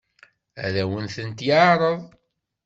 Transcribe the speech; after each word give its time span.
Ad 0.65 0.75
awen-tent-yeɛṛeḍ? 0.81 1.99